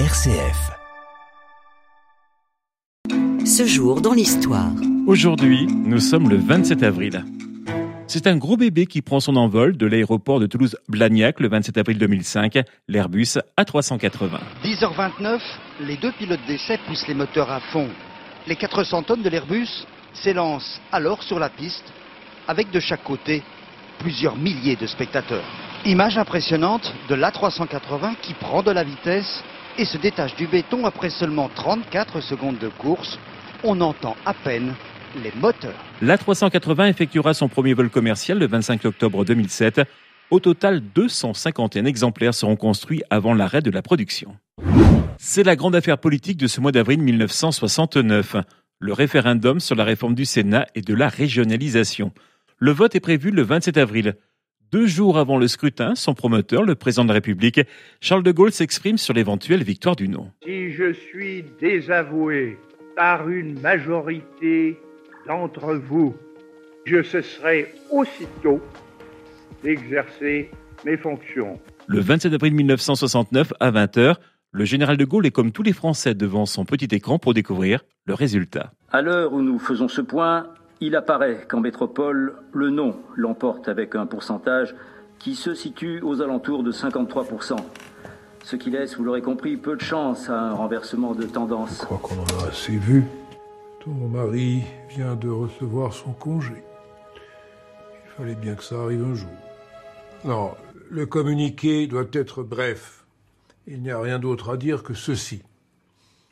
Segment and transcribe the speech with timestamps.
[0.00, 0.72] RCF.
[3.46, 4.72] Ce jour dans l'histoire.
[5.06, 7.24] Aujourd'hui, nous sommes le 27 avril.
[8.08, 11.98] C'est un gros bébé qui prend son envol de l'aéroport de Toulouse-Blagnac le 27 avril
[11.98, 14.40] 2005, l'Airbus A380.
[14.64, 15.38] 10h29,
[15.82, 17.88] les deux pilotes d'essai poussent les moteurs à fond.
[18.48, 21.92] Les 400 tonnes de l'Airbus s'élancent alors sur la piste,
[22.48, 23.44] avec de chaque côté
[24.00, 25.44] plusieurs milliers de spectateurs.
[25.84, 29.44] Image impressionnante de l'A380 qui prend de la vitesse
[29.78, 33.18] et se détache du béton après seulement 34 secondes de course.
[33.62, 34.74] On entend à peine
[35.22, 35.72] les moteurs.
[36.02, 39.82] L'A380 effectuera son premier vol commercial le 25 octobre 2007.
[40.30, 44.36] Au total, 251 exemplaires seront construits avant l'arrêt de la production.
[45.18, 48.36] C'est la grande affaire politique de ce mois d'avril 1969,
[48.80, 52.12] le référendum sur la réforme du Sénat et de la régionalisation.
[52.58, 54.14] Le vote est prévu le 27 avril.
[54.72, 57.60] Deux jours avant le scrutin, son promoteur, le président de la République,
[58.00, 60.30] Charles de Gaulle, s'exprime sur l'éventuelle victoire du non.
[60.44, 62.58] Si je suis désavoué
[62.96, 64.78] par une majorité
[65.26, 66.14] d'entre vous,
[66.86, 68.60] je cesserai aussitôt
[69.62, 70.50] d'exercer
[70.84, 71.58] mes fonctions.
[71.86, 74.16] Le 27 avril 1969, à 20h,
[74.52, 77.84] le général de Gaulle est comme tous les Français devant son petit écran pour découvrir
[78.06, 78.72] le résultat.
[78.92, 80.46] À l'heure où nous faisons ce point,
[80.86, 84.74] il apparaît qu'en métropole, le non l'emporte avec un pourcentage
[85.18, 87.56] qui se situe aux alentours de 53%.
[88.42, 91.78] Ce qui laisse, vous l'aurez compris, peu de chance à un renversement de tendance.
[91.80, 93.04] Je crois qu'on en a assez vu.
[93.82, 96.62] Ton mari vient de recevoir son congé.
[98.04, 99.30] Il fallait bien que ça arrive un jour.
[100.26, 100.50] Non,
[100.90, 103.06] le communiqué doit être bref.
[103.66, 105.42] Il n'y a rien d'autre à dire que ceci.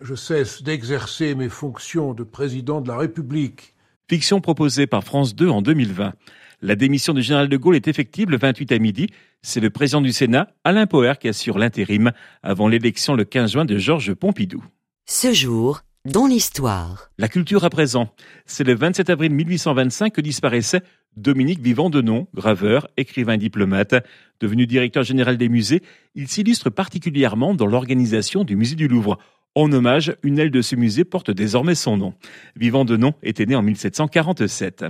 [0.00, 3.74] Je cesse d'exercer mes fonctions de président de la République
[4.08, 6.14] Fiction proposée par France 2 en 2020.
[6.62, 9.08] La démission du général de Gaulle est effective le 28 à midi.
[9.42, 13.64] C'est le président du Sénat, Alain Poher, qui assure l'intérim avant l'élection le 15 juin
[13.66, 14.64] de Georges Pompidou.
[15.04, 17.10] Ce jour, dans l'histoire.
[17.18, 18.08] La culture à présent.
[18.46, 20.80] C'est le 27 avril 1825 que disparaissait
[21.18, 23.94] Dominique Vivant Denon, graveur, écrivain diplomate.
[24.40, 25.82] Devenu directeur général des musées,
[26.14, 29.18] il s'illustre particulièrement dans l'organisation du musée du Louvre.
[29.58, 32.14] En hommage, une aile de ce musée porte désormais son nom.
[32.54, 34.84] Vivant de nom était né en 1747.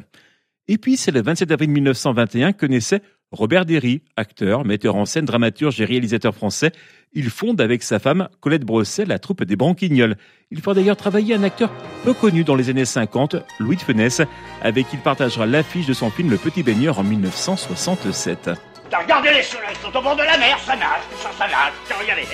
[0.67, 3.01] Et puis, c'est le 27 avril 1921 que naissait
[3.33, 6.73] Robert Derry, acteur, metteur en scène, dramaturge et réalisateur français.
[7.15, 10.19] Il fonde avec sa femme Colette Brosset la troupe des Branquignoles.
[10.51, 11.73] Il fera d'ailleurs travailler un acteur
[12.05, 14.21] peu connu dans les années 50, Louis de Funès,
[14.61, 18.51] avec qui il partagera l'affiche de son film Le Petit Baigneur en 1967.
[18.93, 21.73] Regardez les soleils, ils sont au bord de la mer, ça nage, ça, ça nage.
[22.01, 22.25] Regardez,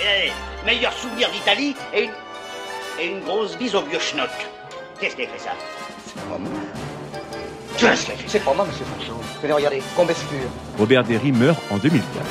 [0.65, 2.24] meilleur souvenir d'Italie et une
[2.99, 4.29] et une grosse bise au vieux schnock.
[4.99, 5.51] Qu'est-ce qui a fait ça?
[6.05, 6.51] C'est pas moi.
[7.77, 8.39] Qu'est-ce qui a fait C'est?
[8.39, 9.19] Pas moi, monsieur Fonchon.
[9.41, 10.49] Venez regarder, Combescure.
[10.77, 12.25] Robert Derry meurt en 2004.